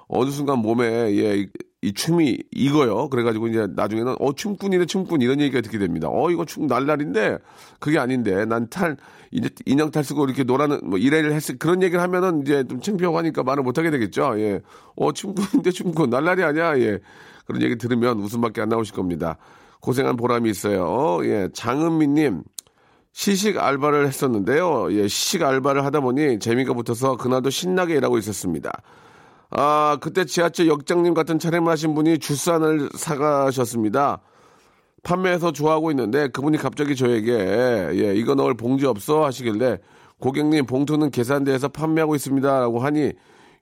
어느 0.09 0.31
순간 0.31 0.61
몸에 0.61 0.87
예, 1.17 1.47
이, 1.83 1.89
이 1.89 1.93
춤이 1.95 2.39
익어요. 2.53 3.09
그래가지고 3.09 3.49
이제 3.49 3.67
나중에는 3.75 4.17
어 4.21 4.33
춤꾼이네 4.33 4.87
춤꾼 4.87 5.23
이런 5.23 5.41
얘기가 5.41 5.61
듣게 5.61 5.79
됩니다. 5.79 6.09
어 6.11 6.31
이거 6.31 6.45
춤 6.45 6.67
날날인데 6.67 7.39
그게 7.81 7.99
아닌데 7.99 8.45
난 8.45 8.69
탈 8.69 8.97
이제 9.31 9.51
인형 9.67 9.91
탈 9.91 10.05
쓰고 10.05 10.25
이렇게 10.25 10.45
노라는 10.45 10.81
뭐 10.85 10.99
이래를 10.99 11.33
했을 11.33 11.59
그런 11.59 11.83
얘기를 11.83 12.03
하면은 12.03 12.43
이제 12.43 12.65
좀 12.69 12.81
창피하고 12.81 13.19
하니까 13.19 13.43
말을 13.43 13.63
못 13.63 13.79
하게 13.79 13.91
되겠죠. 13.91 14.35
예, 14.41 14.61
어 14.97 15.13
춤꾼인데 15.13 15.71
춤꾼 15.71 16.11
날날이 16.11 16.43
아니야. 16.43 16.79
예, 16.81 16.99
그런 17.47 17.63
얘기 17.63 17.77
들으면 17.77 18.19
웃음밖에 18.19 18.61
안 18.61 18.69
나오실 18.69 18.95
겁니다. 18.95 19.37
고생한 19.81 20.17
보람이 20.17 20.51
있어요. 20.51 21.19
예, 21.25 21.49
장은미님. 21.53 22.43
시식 23.13 23.59
알바를 23.59 24.07
했었는데요. 24.07 24.93
예, 24.93 25.09
시식 25.09 25.43
알바를 25.43 25.85
하다 25.85 26.01
보니 26.01 26.39
재미가 26.39 26.75
붙어서 26.75 27.17
그날도 27.17 27.51
신나게 27.51 27.95
일하고 27.95 28.17
있었습니다. 28.19 28.71
아, 29.51 29.97
그때 30.01 30.25
지하철 30.25 30.67
역장님 30.69 31.15
같은 31.15 31.39
차량을 31.39 31.71
하신 31.73 31.95
분이 31.95 32.19
주산을 32.19 32.91
사가셨습니다. 32.95 34.21
판매해서 35.03 35.53
좋아하고 35.53 35.91
있는데 35.93 36.29
그분이 36.29 36.59
갑자기 36.59 36.97
저에게 36.97 37.33
예, 37.93 38.15
이거 38.15 38.35
넣을 38.35 38.55
봉지 38.55 38.85
없어 38.85 39.25
하시길래 39.25 39.79
고객님 40.19 40.67
봉투는 40.67 41.11
계산대에서 41.11 41.69
판매하고 41.69 42.15
있습니다라고 42.17 42.81
하니 42.81 43.13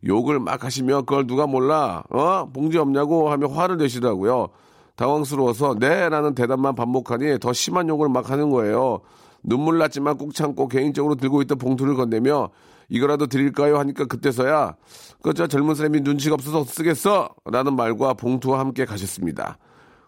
욕을 0.04 0.40
막 0.40 0.64
하시며 0.64 1.02
그걸 1.02 1.26
누가 1.26 1.46
몰라 1.46 2.02
어 2.10 2.48
봉지 2.52 2.78
없냐고 2.78 3.30
하며 3.30 3.46
화를 3.48 3.76
내시더라고요. 3.76 4.48
당황스러워서 4.96 5.76
네라는 5.78 6.34
대답만 6.34 6.74
반복하니 6.74 7.38
더 7.38 7.52
심한 7.52 7.88
욕을 7.88 8.08
막 8.08 8.30
하는 8.30 8.50
거예요. 8.50 9.00
눈물 9.42 9.78
났지만 9.78 10.16
꾹 10.16 10.34
참고 10.34 10.68
개인적으로 10.68 11.14
들고 11.14 11.42
있던 11.42 11.58
봉투를 11.58 11.94
건네며 11.94 12.48
이거라도 12.88 13.26
드릴까요 13.26 13.78
하니까 13.78 14.04
그때서야 14.04 14.76
그저 15.22 15.46
젊은 15.46 15.74
사람이 15.74 16.00
눈치가 16.00 16.34
없어서 16.34 16.64
쓰겠어 16.64 17.30
라는 17.44 17.74
말과 17.74 18.14
봉투와 18.14 18.58
함께 18.60 18.84
가셨습니다. 18.84 19.58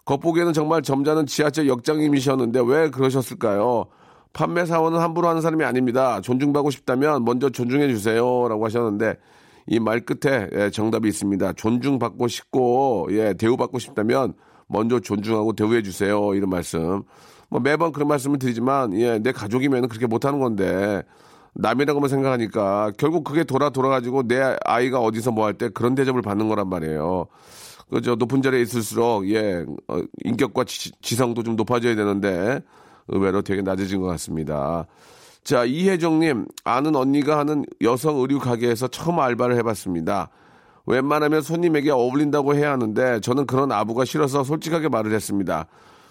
겉보기에는 0.05 0.53
정말 0.53 0.83
점잖은 0.83 1.27
지하철 1.27 1.69
역장님이셨는데 1.69 2.61
왜 2.67 2.91
그러셨을까요? 2.91 3.87
판매 4.33 4.65
사원은 4.65 5.01
함부로 5.01 5.29
하는 5.29 5.43
사람이 5.43 5.65
아닙니다. 5.65 6.21
존중받고 6.21 6.71
싶다면 6.71 7.25
먼저 7.25 7.51
존중해 7.51 7.89
주세요 7.89 8.47
라고 8.49 8.65
하셨는데 8.65 9.17
이 9.71 9.79
말 9.81 10.01
끝에 10.01 10.49
예, 10.55 10.71
정답이 10.71 11.09
있습니다. 11.09 11.53
존중받고 11.55 12.27
싶고 12.29 13.09
예, 13.11 13.35
대우받고 13.35 13.79
싶다면 13.79 14.33
먼저 14.67 14.99
존중하고 15.01 15.53
대우해 15.55 15.83
주세요. 15.83 16.35
이런 16.35 16.49
말씀. 16.51 17.03
뭐 17.51 17.61
매번 17.61 17.93
그런 17.93 18.09
말씀을 18.09 18.39
드리지만 18.39 18.95
예, 18.99 19.19
내 19.19 19.33
가족이면 19.33 19.89
그렇게 19.89 20.07
못하는 20.07 20.39
건데 20.41 21.03
남이라고만 21.55 22.09
생각하니까 22.09 22.93
결국 22.99 23.25
그게 23.25 23.45
돌아 23.45 23.71
돌아가지고 23.71 24.29
내 24.29 24.57
아이가 24.65 25.01
어디서 25.01 25.33
뭐 25.33 25.47
할 25.47 25.55
때 25.55 25.69
그런 25.69 25.95
대접을 25.95 26.23
받는 26.23 26.49
거란 26.49 26.69
말이에요. 26.69 27.27
그저 27.91 28.15
높은 28.17 28.43
자리에 28.43 28.61
있을수록 28.63 29.29
예 29.31 29.65
어, 29.89 30.01
인격과 30.25 30.65
지, 30.65 30.93
지성도 31.01 31.43
좀 31.43 31.57
높아져야 31.57 31.95
되는데 31.97 32.61
의외로 33.09 33.43
되게 33.43 33.63
낮아진 33.63 34.01
것 34.01 34.07
같습니다. 34.09 34.87
자 35.43 35.65
이혜정님 35.65 36.47
아는 36.65 36.95
언니가 36.95 37.39
하는 37.39 37.65
여성 37.81 38.19
의류 38.19 38.39
가게에서 38.39 38.89
처음 38.89 39.19
알바를 39.19 39.57
해봤습니다. 39.57 40.29
웬만하면 40.87 41.43
손님에게 41.43 41.91
어울린다고 41.91 42.55
해야 42.55 42.73
하는데 42.73 43.21
저는 43.21 43.47
그런 43.47 43.73
아부가 43.73 44.05
싫어서 44.05 44.45
솔직하게 44.45 44.89
말을 44.91 45.13
했습니다. 45.13 45.67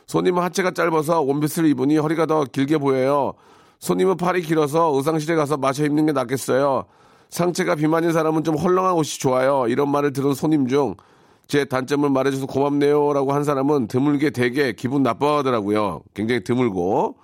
손님은 0.08 0.42
하체가 0.42 0.72
짧아서 0.72 1.22
원피스를 1.22 1.70
입으니 1.70 1.98
허리가 1.98 2.26
더 2.26 2.44
길게 2.46 2.78
보여요. 2.80 3.34
손님은 3.80 4.18
팔이 4.18 4.42
길어서 4.42 4.92
의상실에 4.96 5.36
가서 5.36 5.58
맞춰 5.58 5.86
입는 5.86 6.06
게 6.08 6.12
낫겠어요. 6.12 6.86
상체가 7.30 7.76
비만인 7.76 8.14
사람은 8.14 8.44
좀 8.44 8.56
헐렁한 8.56 8.94
옷이 8.94 9.20
좋아요. 9.20 9.66
이런 9.68 9.90
말을 9.90 10.14
들은 10.14 10.34
손님 10.34 10.68
중 10.68 10.96
제 11.48 11.64
단점을 11.64 12.10
말해줘서 12.10 12.46
고맙네요라고 12.46 13.32
한 13.32 13.44
사람은 13.44 13.88
드물게 13.88 14.32
되게 14.32 14.74
기분 14.74 15.02
나빠하더라고요. 15.02 16.02
굉장히 16.14 16.44
드물고 16.44 17.16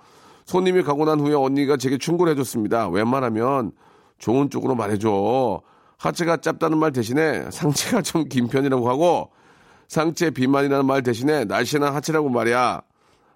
손님이 0.46 0.82
가고 0.82 1.04
난 1.04 1.20
후에 1.20 1.34
언니가 1.34 1.76
제게 1.76 1.98
충고를 1.98 2.32
해줬습니다. 2.32 2.88
웬만하면 2.88 3.72
좋은 4.18 4.48
쪽으로 4.48 4.74
말해줘. 4.74 5.60
하체가 5.98 6.38
짧다는 6.38 6.78
말 6.78 6.92
대신에 6.92 7.50
상체가 7.50 8.00
좀 8.02 8.24
긴 8.28 8.48
편이라고 8.48 8.88
하고 8.88 9.30
상체 9.88 10.30
비만이라는 10.30 10.86
말 10.86 11.02
대신에 11.02 11.44
날씬한 11.44 11.94
하체라고 11.94 12.30
말이야. 12.30 12.80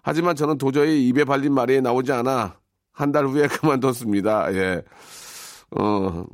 하지만 0.00 0.36
저는 0.36 0.56
도저히 0.56 1.06
입에 1.08 1.24
발린 1.24 1.52
말이 1.52 1.82
나오지 1.82 2.12
않아 2.12 2.56
한 2.98 3.12
달 3.12 3.26
후에 3.26 3.46
그만뒀습니다. 3.48 4.52
예. 4.54 4.82
어, 5.78 6.24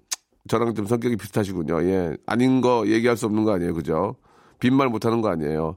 저랑 0.49 0.75
좀 0.75 0.87
성격이 0.87 1.17
비슷하시군요. 1.17 1.83
예. 1.85 2.17
아닌 2.27 2.61
거 2.61 2.85
얘기할 2.87 3.17
수 3.17 3.27
없는 3.27 3.45
거 3.45 3.53
아니에요. 3.53 3.75
그죠? 3.75 4.17
빈말 4.61 4.89
못 4.89 5.05
하는 5.05 5.21
거 5.21 5.29
아니에요. 5.29 5.77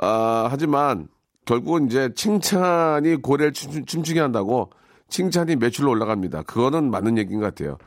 아, 0.00 0.46
하지만 0.50 1.08
결국은 1.44 1.86
이제 1.86 2.12
칭찬이 2.14 3.16
고래를 3.16 3.52
춤, 3.52 3.84
춤추게 3.84 4.20
한다고 4.20 4.70
칭찬이 5.08 5.56
매출로 5.56 5.90
올라갑니다. 5.90 6.42
그거는 6.42 6.90
맞는 6.90 7.18
얘기인 7.18 7.40
것 7.40 7.46
같아요. 7.46 7.78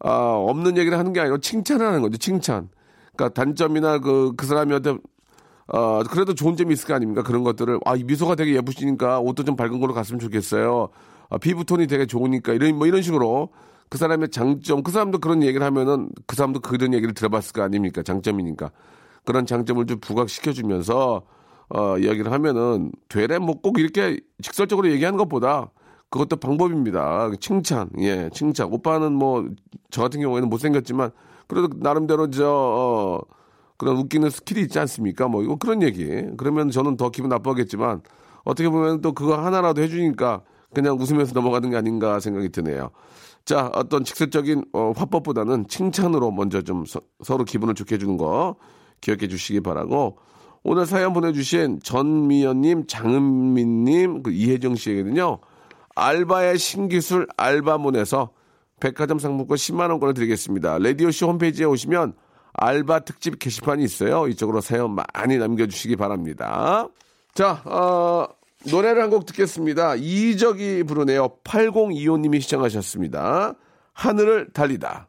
아, 0.00 0.10
없는 0.10 0.76
얘기를 0.76 0.98
하는 0.98 1.12
게 1.12 1.20
아니고 1.20 1.38
칭찬하는 1.38 2.02
거죠. 2.02 2.18
칭찬. 2.18 2.68
그러니까 3.14 3.34
단점이나 3.40 3.98
그, 3.98 4.32
그 4.36 4.46
사람한테 4.46 4.96
어, 5.68 6.02
그래도 6.10 6.34
좋은 6.34 6.56
점이 6.56 6.72
있을 6.74 6.86
거 6.88 6.94
아닙니까? 6.94 7.22
그런 7.22 7.44
것들을, 7.44 7.78
아, 7.86 7.94
이 7.96 8.02
미소가 8.04 8.34
되게 8.34 8.54
예쁘시니까 8.56 9.20
옷도 9.20 9.44
좀 9.44 9.56
밝은 9.56 9.80
걸로 9.80 9.94
갔으면 9.94 10.18
좋겠어요. 10.18 10.88
아, 11.32 11.38
피부 11.38 11.64
톤이 11.64 11.86
되게 11.86 12.04
좋으니까, 12.04 12.52
이런, 12.52 12.76
뭐 12.76 12.86
이런 12.86 13.00
식으로 13.00 13.48
그 13.88 13.96
사람의 13.96 14.28
장점, 14.28 14.82
그 14.82 14.92
사람도 14.92 15.18
그런 15.18 15.42
얘기를 15.42 15.64
하면은 15.66 16.10
그 16.26 16.36
사람도 16.36 16.60
그런 16.60 16.92
얘기를 16.92 17.14
들어봤을 17.14 17.54
거 17.54 17.62
아닙니까? 17.62 18.02
장점이니까. 18.02 18.70
그런 19.24 19.46
장점을 19.46 19.86
좀 19.86 19.98
부각시켜주면서, 19.98 21.22
어, 21.70 21.98
이야기를 21.98 22.30
하면은, 22.32 22.92
되레 23.08 23.38
뭐 23.38 23.54
꼭 23.62 23.78
이렇게 23.78 24.20
직설적으로 24.42 24.90
얘기하는 24.90 25.16
것보다 25.16 25.70
그것도 26.10 26.36
방법입니다. 26.36 27.30
칭찬, 27.40 27.88
예, 28.00 28.28
칭찬. 28.34 28.68
오빠는 28.70 29.14
뭐, 29.14 29.48
저 29.90 30.02
같은 30.02 30.20
경우에는 30.20 30.50
못생겼지만, 30.50 31.12
그래도 31.48 31.68
나름대로 31.76 32.28
저, 32.30 32.46
어, 32.46 33.20
그런 33.78 33.96
웃기는 33.96 34.28
skill이 34.28 34.60
있지 34.64 34.78
않습니까? 34.80 35.28
뭐, 35.28 35.42
이거 35.42 35.56
그런 35.56 35.80
얘기. 35.82 36.04
그러면 36.36 36.70
저는 36.70 36.98
더 36.98 37.08
기분 37.08 37.30
나빠하겠지만, 37.30 38.02
어떻게 38.44 38.68
보면 38.68 39.00
또 39.00 39.12
그거 39.12 39.36
하나라도 39.36 39.80
해주니까 39.80 40.42
그냥 40.74 40.96
웃으면서 40.98 41.32
넘어가는 41.34 41.70
게 41.70 41.76
아닌가 41.76 42.20
생각이 42.20 42.48
드네요. 42.50 42.90
자, 43.44 43.70
어떤 43.74 44.04
직설적인 44.04 44.64
어, 44.72 44.92
화법보다는 44.96 45.66
칭찬으로 45.68 46.30
먼저 46.30 46.62
좀 46.62 46.84
서, 46.86 47.00
로 47.36 47.44
기분을 47.44 47.74
좋게 47.74 47.96
해주는 47.96 48.16
거 48.16 48.56
기억해 49.00 49.28
주시기 49.28 49.60
바라고, 49.60 50.18
오늘 50.64 50.86
사연 50.86 51.12
보내주신 51.12 51.80
전미연님, 51.82 52.86
장은민님, 52.86 54.22
그 54.22 54.30
이혜정 54.30 54.76
씨에게는요, 54.76 55.40
알바의 55.96 56.58
신기술 56.58 57.26
알바몬에서 57.36 58.30
백화점 58.80 59.18
상품권 59.18 59.56
10만 59.56 59.90
원권을 59.90 60.14
드리겠습니다. 60.14 60.78
레디오쇼 60.78 61.28
홈페이지에 61.28 61.66
오시면 61.66 62.14
알바 62.54 63.00
특집 63.00 63.38
게시판이 63.38 63.82
있어요. 63.82 64.28
이쪽으로 64.28 64.60
사연 64.60 64.94
많이 64.94 65.38
남겨주시기 65.38 65.96
바랍니다. 65.96 66.88
자, 67.34 67.62
어, 67.64 68.26
노래를 68.70 69.02
한 69.02 69.10
곡 69.10 69.26
듣겠습니다. 69.26 69.94
이적이 69.96 70.84
부르네요. 70.84 71.36
8025님이 71.44 72.40
시청하셨습니다. 72.40 73.54
하늘을 73.92 74.52
달리다. 74.52 75.08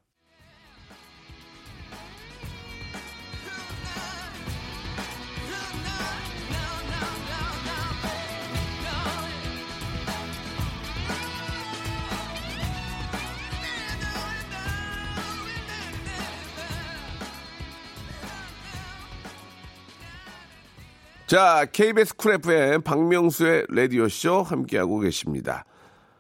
자, 21.34 21.66
KBS 21.66 22.16
쿨 22.16 22.34
FM 22.34 22.84
박명수의 22.84 23.66
라디오쇼 23.68 24.44
함께하고 24.44 25.00
계십니다. 25.00 25.66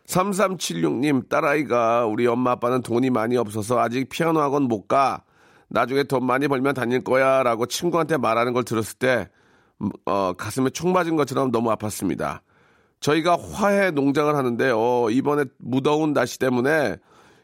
3376님, 0.07 1.29
딸아이가 1.29 2.07
우리 2.07 2.25
엄마 2.25 2.53
아빠는 2.53 2.81
돈이 2.81 3.11
많이 3.11 3.37
없어서 3.37 3.79
아직 3.79 4.09
피아노 4.09 4.39
학원 4.41 4.63
못 4.63 4.87
가. 4.87 5.21
나중에 5.67 6.01
돈 6.01 6.25
많이 6.25 6.47
벌면 6.47 6.73
다닐 6.73 7.03
거야. 7.03 7.43
라고 7.43 7.67
친구한테 7.67 8.17
말하는 8.17 8.53
걸 8.53 8.63
들었을 8.63 8.97
때, 8.97 9.29
음, 9.83 9.91
어, 10.05 10.33
가슴에 10.33 10.71
총 10.71 10.93
맞은 10.93 11.15
것처럼 11.15 11.51
너무 11.51 11.69
아팠습니다. 11.75 12.39
저희가 12.99 13.37
화해 13.37 13.91
농장을 13.91 14.35
하는데, 14.35 14.71
어, 14.73 15.09
이번에 15.11 15.45
무더운 15.59 16.13
날씨 16.13 16.39
때문에 16.39 16.97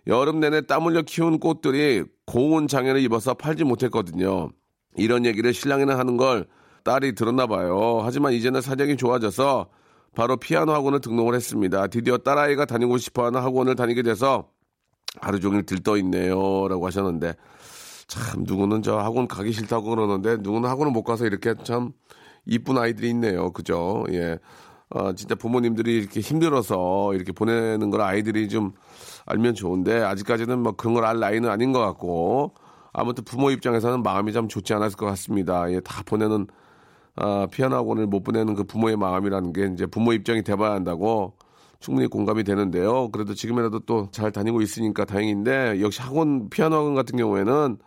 여름 0.07 0.39
내내 0.39 0.61
땀 0.61 0.87
흘려 0.87 1.03
키운 1.03 1.37
꽃들이 1.39 2.03
고온 2.25 2.67
장애를 2.67 2.99
입어서 3.01 3.35
팔지 3.35 3.63
못했거든요. 3.63 4.49
이런 4.97 5.23
얘기를 5.23 5.53
신랑이나 5.53 5.99
하는 5.99 6.17
걸 6.17 6.47
딸이 6.83 7.15
들었나 7.15 7.47
봐요. 7.47 7.99
하지만 8.03 8.33
이제는 8.33 8.61
사정이 8.61 8.97
좋아져서 8.97 9.67
바로 10.15 10.37
피아노 10.37 10.73
학원을 10.73 11.01
등록을 11.01 11.35
했습니다. 11.35 11.87
드디어 11.87 12.17
딸아이가 12.17 12.65
다니고 12.65 12.97
싶어하는 12.97 13.39
학원을 13.41 13.75
다니게 13.75 14.01
돼서 14.01 14.49
하루 15.21 15.39
종일 15.39 15.63
들떠 15.65 15.97
있네요. 15.97 16.67
라고 16.67 16.85
하셨는데 16.87 17.33
참 18.07 18.43
누구는 18.43 18.81
저 18.81 18.97
학원 18.97 19.27
가기 19.27 19.51
싫다고 19.51 19.89
그러는데 19.89 20.37
누구는 20.37 20.67
학원을 20.69 20.91
못 20.91 21.03
가서 21.03 21.25
이렇게 21.25 21.53
참 21.63 21.91
이쁜 22.45 22.77
아이들이 22.77 23.09
있네요. 23.11 23.51
그죠? 23.51 24.05
예. 24.11 24.39
어, 24.91 25.13
진짜 25.13 25.35
부모님들이 25.35 25.97
이렇게 25.97 26.19
힘들어서 26.19 27.13
이렇게 27.13 27.31
보내는 27.31 27.91
걸 27.91 28.01
아이들이 28.01 28.49
좀 28.49 28.71
알면 29.27 29.53
좋은데 29.53 30.01
아직까지는 30.01 30.57
뭐 30.59 30.71
그런 30.71 30.95
걸 30.95 31.05
알 31.05 31.19
나이는 31.19 31.47
아닌 31.47 31.71
것 31.71 31.79
같고 31.79 32.55
아무튼 32.91 33.23
부모 33.23 33.51
입장에서는 33.51 34.01
마음이 34.01 34.33
좀 34.33 34.47
좋지 34.47 34.73
않았을 34.73 34.97
것 34.97 35.05
같습니다. 35.05 35.71
예, 35.71 35.79
다 35.81 36.01
보내는 36.03 36.47
아, 37.21 37.47
피아노 37.51 37.75
학원을 37.75 38.07
못 38.07 38.23
보내는 38.23 38.55
그 38.55 38.63
부모의 38.63 38.95
마음이라는 38.95 39.51
게 39.51 39.69
이제 39.73 39.85
부모 39.85 40.13
입장이 40.13 40.41
돼봐야 40.43 40.71
한다고 40.71 41.33
충분히 41.81 42.07
공감이 42.07 42.43
되는데요. 42.45 43.09
그래도 43.11 43.33
지금이라도 43.33 43.79
또 43.81 44.07
잘 44.11 44.31
다니고 44.31 44.61
있으니까 44.61 45.03
다행인데 45.05 45.81
역시 45.81 46.01
학원 46.01 46.49
피아노 46.49 46.77
학원 46.77 46.95
같은 46.95 47.17
경우에는 47.17 47.77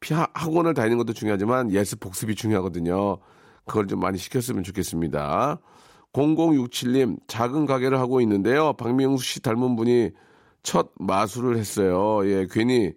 피아 0.00 0.26
학원을 0.34 0.74
다니는 0.74 0.98
것도 0.98 1.12
중요하지만 1.12 1.70
예습 1.72 2.00
복습이 2.00 2.34
중요하거든요. 2.34 3.18
그걸 3.64 3.86
좀 3.86 4.00
많이 4.00 4.18
시켰으면 4.18 4.64
좋겠습니다. 4.64 5.60
0067님 6.12 7.18
작은 7.28 7.66
가게를 7.66 7.98
하고 8.00 8.20
있는데요. 8.20 8.72
박명수 8.72 9.24
씨 9.24 9.40
닮은 9.42 9.76
분이 9.76 10.10
첫 10.64 10.90
마술을 10.98 11.56
했어요. 11.58 12.26
예, 12.28 12.48
괜히 12.50 12.92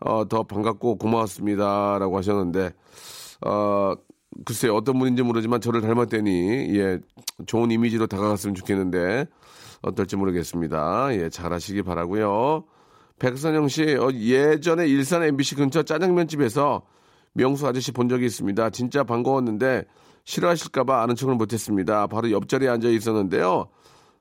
어, 0.00 0.28
더 0.28 0.44
반갑고 0.44 0.98
고마웠습니다라고 0.98 2.16
하셨는데 2.16 2.70
어, 3.46 3.94
글쎄요, 4.44 4.74
어떤 4.74 4.98
분인지 4.98 5.22
모르지만 5.22 5.60
저를 5.60 5.80
닮았더니, 5.80 6.76
예, 6.76 6.98
좋은 7.46 7.70
이미지로 7.70 8.06
다가갔으면 8.06 8.54
좋겠는데, 8.54 9.26
어떨지 9.82 10.16
모르겠습니다. 10.16 11.08
예, 11.14 11.28
잘하시기 11.28 11.82
바라고요 11.82 12.64
백선영 13.18 13.68
씨, 13.68 13.82
어, 13.96 14.10
예전에 14.12 14.86
일산 14.86 15.22
MBC 15.22 15.56
근처 15.56 15.82
짜장면집에서 15.82 16.82
명수 17.34 17.66
아저씨 17.66 17.92
본 17.92 18.08
적이 18.08 18.26
있습니다. 18.26 18.70
진짜 18.70 19.04
반가웠는데, 19.04 19.84
싫어하실까봐 20.24 21.02
아는 21.02 21.14
척을 21.14 21.34
못했습니다. 21.34 22.06
바로 22.06 22.30
옆자리에 22.30 22.68
앉아 22.68 22.88
있었는데요. 22.88 23.68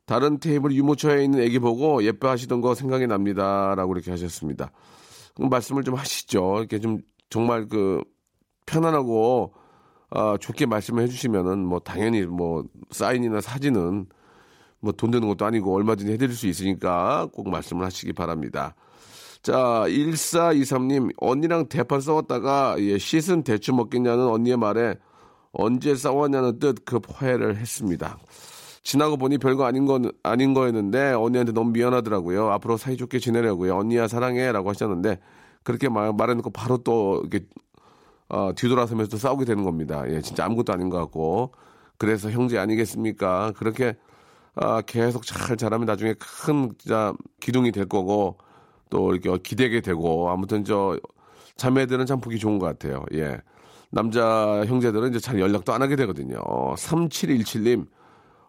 다른 0.06 0.40
테이블 0.40 0.74
유모차에 0.74 1.24
있는 1.24 1.42
애기 1.42 1.60
보고 1.60 2.04
예뻐하시던 2.04 2.62
거 2.62 2.76
생각이 2.76 3.08
납니다. 3.08 3.74
라고 3.76 3.94
이렇게 3.94 4.12
하셨습니다. 4.12 4.72
말씀을 5.38 5.84
좀 5.84 5.96
하시죠. 5.96 6.58
이렇게 6.60 6.80
좀 6.80 7.00
정말 7.30 7.68
그 7.68 8.04
편안하고 8.66 9.54
어, 10.12 10.38
좋게 10.38 10.66
말씀을 10.66 11.04
해주시면은 11.04 11.66
뭐 11.66 11.80
당연히 11.80 12.24
뭐 12.24 12.64
사인이나 12.92 13.42
사진은 13.42 14.08
뭐 14.82 14.92
돈 14.94 15.12
드는 15.12 15.28
것도 15.28 15.46
아니고 15.46 15.74
얼마든지 15.76 16.12
해드릴 16.14 16.34
수 16.36 16.48
있으니까 16.48 17.28
꼭 17.34 17.50
말씀을 17.50 17.86
하시기 17.86 18.14
바랍니다. 18.14 18.76
자, 19.44 19.54
1423님, 19.88 21.12
언니랑 21.18 21.68
대판 21.68 22.00
싸웠다가, 22.02 22.76
예, 22.80 22.98
씻은 23.00 23.44
대추 23.44 23.74
먹겠냐는 23.74 24.28
언니의 24.28 24.58
말에 24.58 24.96
언제 25.52 25.96
싸웠냐는 25.96 26.60
뜻 26.60 26.86
급 26.86 27.06
화해를 27.10 27.58
했습니다. 27.58 28.20
지나고 28.84 29.18
보니 29.18 29.40
별거 29.40 29.66
아닌 29.66 29.86
건, 29.86 30.12
아닌 30.24 30.54
거였는데, 30.54 31.14
언니한테 31.14 31.54
너무 31.54 31.72
미안하더라고요. 31.72 32.52
앞으로 32.52 32.78
사이좋게 32.78 33.18
지내려고요. 33.20 33.76
언니야, 33.78 34.08
사랑해. 34.08 34.52
라고 34.52 34.70
하셨는데, 34.70 35.20
그렇게 35.64 35.90
말, 35.90 36.14
말해놓고 36.14 36.52
바로 36.52 36.78
또, 36.78 37.22
이렇게 37.24 37.46
어, 38.32 38.54
뒤돌아서면서 38.56 39.12
또 39.12 39.18
싸우게 39.18 39.44
되는 39.46 39.64
겁니다. 39.66 40.04
예, 40.08 40.22
진짜 40.22 40.46
아무것도 40.46 40.72
아닌 40.72 40.90
것 40.90 40.98
같고. 40.98 41.52
그래서 41.98 42.32
형제 42.32 42.58
아니겠습니까? 42.58 43.52
그렇게 43.58 43.96
아, 44.56 44.82
계속 44.82 45.26
잘 45.26 45.58
자라면 45.58 45.86
나중에 45.86 46.14
큰 46.14 46.72
진짜 46.78 47.14
기둥이 47.42 47.72
될 47.72 47.88
거고 47.88 48.38
또 48.90 49.14
이렇게 49.14 49.38
기대게 49.44 49.82
되고 49.82 50.30
아무튼 50.30 50.64
저 50.64 50.98
자매들은 51.58 52.06
참 52.06 52.22
보기 52.22 52.40
좋은 52.40 52.58
것 52.58 52.66
같아요. 52.66 53.06
예. 53.14 53.38
남자 53.90 54.64
형제들은 54.66 55.10
이제 55.10 55.20
잘 55.20 55.40
연락도 55.40 55.74
안 55.74 55.82
하게 55.82 55.98
되거든요. 55.98 56.38
3717님. 56.76 57.88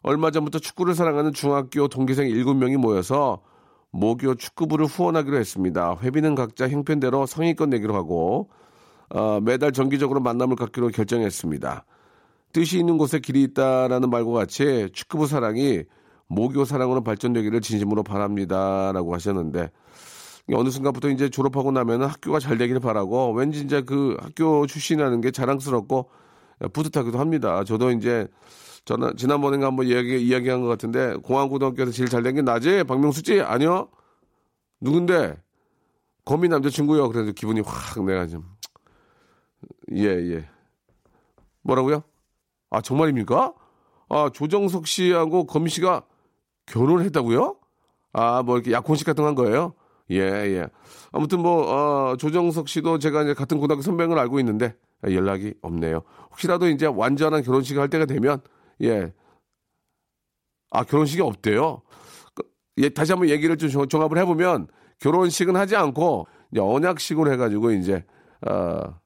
얼마 0.02 0.30
전부터 0.30 0.60
축구를 0.60 0.94
사랑하는 0.94 1.32
중학교 1.32 1.88
동기생 1.88 2.28
7명이 2.28 2.76
모여서 2.76 3.42
모교 3.90 4.36
축구부를 4.36 4.86
후원하기로 4.86 5.36
했습니다. 5.36 5.96
회비는 6.00 6.36
각자 6.36 6.68
형편대로 6.68 7.26
성의권 7.26 7.70
내기로 7.70 7.94
하고 7.94 8.48
어, 9.14 9.40
매달 9.40 9.72
정기적으로 9.72 10.20
만남을 10.20 10.56
갖기로 10.56 10.88
결정했습니다. 10.88 11.84
뜻이 12.52 12.78
있는 12.78 12.98
곳에 12.98 13.18
길이 13.18 13.42
있다라는 13.42 14.10
말과 14.10 14.32
같이 14.32 14.88
축구부 14.92 15.26
사랑이 15.26 15.82
모교 16.28 16.64
사랑으로 16.64 17.02
발전되기를 17.02 17.60
진심으로 17.60 18.02
바랍니다라고 18.02 19.14
하셨는데 19.14 19.70
어느 20.52 20.70
순간부터 20.70 21.10
이제 21.10 21.28
졸업하고 21.28 21.72
나면은 21.72 22.06
학교가 22.06 22.40
잘 22.40 22.58
되기를 22.58 22.80
바라고 22.80 23.32
왠지 23.32 23.60
이제 23.60 23.82
그 23.82 24.16
학교 24.20 24.66
출신이라는 24.66 25.20
게 25.20 25.30
자랑스럽고 25.30 26.10
뿌듯하기도 26.72 27.18
합니다. 27.18 27.64
저도 27.64 27.90
이제 27.90 28.26
저는 28.84 29.16
지난번에 29.16 29.62
한번 29.64 29.86
이야기, 29.86 30.26
이야기한 30.26 30.60
것 30.62 30.68
같은데 30.68 31.14
공항고등학교에서 31.22 31.92
제일 31.92 32.08
잘 32.08 32.22
된 32.22 32.34
게 32.34 32.42
나지? 32.42 32.82
박명수지? 32.84 33.40
아니요? 33.40 33.88
누군데? 34.80 35.36
거미 36.24 36.48
남자친구요. 36.48 37.08
그래서 37.10 37.32
기분이 37.32 37.60
확 37.60 38.04
내가 38.04 38.26
좀. 38.26 38.44
예, 39.92 40.04
예. 40.04 40.48
뭐라고요? 41.62 42.02
아, 42.70 42.80
정말입니까? 42.80 43.54
아, 44.08 44.30
조정석 44.32 44.86
씨하고 44.86 45.46
거미 45.46 45.70
씨가 45.70 46.04
결혼을 46.66 47.04
했다고요? 47.06 47.56
아, 48.12 48.42
뭐 48.42 48.56
이렇게 48.56 48.72
약혼식 48.72 49.06
같은 49.06 49.22
거한 49.22 49.34
거예요? 49.34 49.74
예, 50.10 50.18
예. 50.18 50.66
아무튼 51.12 51.40
뭐, 51.40 51.62
어, 52.12 52.16
조정석 52.16 52.68
씨도 52.68 52.98
제가 52.98 53.22
이제 53.22 53.34
같은 53.34 53.58
고등학교 53.58 53.82
선배인 53.82 54.10
걸 54.10 54.18
알고 54.18 54.38
있는데 54.40 54.74
연락이 55.04 55.54
없네요. 55.62 56.02
혹시라도 56.30 56.68
이제 56.68 56.86
완전한 56.86 57.42
결혼식을 57.42 57.80
할 57.80 57.88
때가 57.88 58.04
되면, 58.04 58.40
예. 58.82 59.12
아, 60.70 60.84
결혼식이 60.84 61.22
없대요? 61.22 61.82
그, 62.34 62.42
예, 62.78 62.88
다시 62.88 63.12
한번 63.12 63.28
얘기를 63.28 63.56
좀 63.56 63.88
종합을 63.88 64.18
해보면 64.18 64.68
결혼식은 64.98 65.56
하지 65.56 65.76
않고 65.76 66.26
이제 66.50 66.60
언약식으로 66.60 67.32
해가지고 67.32 67.72
이제, 67.72 68.04
어, 68.48 69.00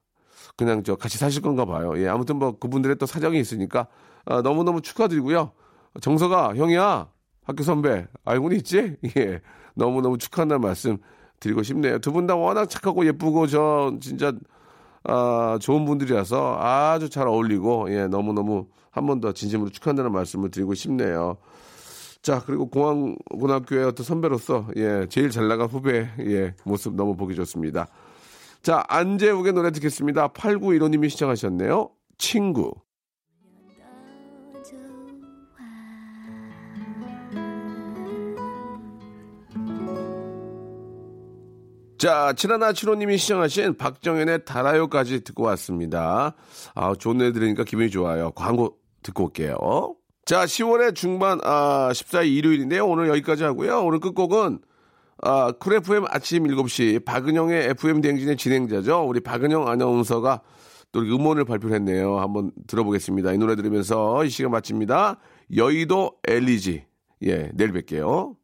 그냥 0.57 0.83
저 0.83 0.97
같이 0.97 1.19
사실 1.19 1.43
건가 1.43 1.65
봐요. 1.65 1.93
예, 1.99 2.09
아무튼 2.09 2.37
뭐 2.37 2.59
그분들의 2.59 2.97
또 2.97 3.07
사정이 3.07 3.39
있으니까 3.41 3.87
어, 4.25 4.43
너무너무 4.43 4.81
축하드리고요. 4.81 5.53
정서가 6.01 6.57
형이야 6.57 7.09
학교 7.45 7.63
선배 7.63 8.07
알고는 8.25 8.57
있지? 8.59 8.97
예, 9.17 9.41
너무너무 9.75 10.19
축하한다는 10.19 10.61
말씀 10.63 10.99
드리고 11.41 11.63
싶네요. 11.63 11.99
두 11.99 12.13
분 12.13 12.27
다 12.27 12.35
워낙 12.37 12.67
착하고 12.71 13.07
예쁘고 13.07 13.47
저 13.47 13.93
진짜 14.01 14.33
아, 15.05 15.59
좋은 15.61 15.85
분들이라서 15.85 16.59
아주 16.61 17.09
잘 17.11 17.29
어울리고 17.29 17.91
예, 17.93 18.07
너무너무 18.09 18.67
한 18.91 19.07
번 19.07 19.21
더 19.21 19.33
진심으로 19.33 19.71
축하한다는 19.71 20.11
말씀을 20.13 20.51
드리고 20.51 20.75
싶네요. 20.75 21.37
자, 22.23 22.43
그리고 22.45 22.69
공항 22.69 23.15
고등학교의 23.31 23.85
어떤 23.85 24.05
선배로서 24.05 24.67
예, 24.77 25.07
제일 25.11 25.31
잘 25.31 25.47
나간 25.49 25.69
후배 25.69 26.09
예, 26.21 26.55
모습 26.65 26.95
너무 26.95 27.15
보기 27.15 27.35
좋습니다. 27.37 27.87
자, 28.67 28.83
안재욱의 28.89 29.53
노래 29.53 29.71
듣겠습니다. 29.71 30.27
8915님이 30.33 31.09
시청하셨네요. 31.09 31.89
친구. 32.19 32.75
자, 41.97 42.33
칠하나 42.33 42.73
칠호님이 42.73 43.19
시청하신 43.19 43.77
박정현의 43.77 44.45
달아요까지 44.45 45.23
듣고 45.23 45.45
왔습니다. 45.45 46.35
아, 46.75 46.95
좋은 46.99 47.23
애 47.23 47.31
들으니까 47.31 47.63
기분이 47.63 47.89
좋아요. 47.91 48.33
광고 48.33 48.79
듣고 49.05 49.27
올게요. 49.27 49.95
자, 50.25 50.45
10월의 50.45 50.97
중반, 50.97 51.39
아, 51.45 51.91
14일 51.93 52.33
일요일인데요. 52.33 52.85
오늘 52.85 53.07
여기까지 53.11 53.45
하고요. 53.45 53.85
오늘 53.85 54.01
끝곡은, 54.01 54.59
아, 55.23 55.53
쿨 55.53 55.75
FM 55.75 56.05
아침 56.09 56.45
7시 56.45 57.05
박은영의 57.05 57.71
FM 57.71 58.01
대행진의 58.01 58.37
진행자죠. 58.37 59.07
우리 59.07 59.21
박은영 59.21 59.69
아나운서가 59.69 60.43
또 60.93 61.01
음원을 61.01 61.45
발표했네요. 61.45 62.19
한번 62.19 62.53
들어보겠습니다. 62.67 63.33
이 63.33 63.39
노래 63.39 63.57
들으면서 63.57 64.25
이 64.25 64.31
시간 64.31 64.51
마칩니다. 64.53 65.19
여의도 65.55 66.13
엘리지. 66.27 66.85
예, 67.23 67.51
내일 67.55 67.73
뵐게요. 67.73 68.37